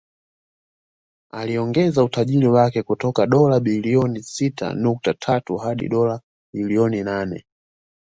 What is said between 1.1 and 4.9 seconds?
Aliongeza utajiri wake kutoka dola bilioni sita